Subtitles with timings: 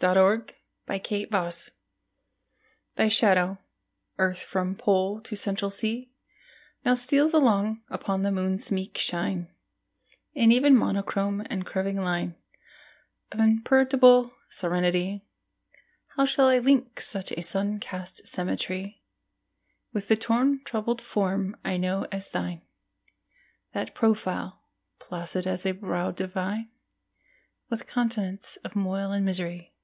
[0.00, 0.46] AT A LUNAR
[0.88, 1.70] ECLIPSE
[2.94, 3.58] THY shadow,
[4.16, 6.12] Earth, from Pole to Central Sea,
[6.84, 9.52] Now steals along upon the Moon's meek shine
[10.34, 12.36] In even monochrome and curving line
[13.32, 15.26] Of imperturbable serenity.
[16.14, 19.02] How shall I link such sun cast symmetry
[19.92, 22.62] With the torn troubled form I know as thine,
[23.72, 24.62] That profile,
[25.00, 26.70] placid as a brow divine,
[27.68, 29.74] With continents of moil and misery?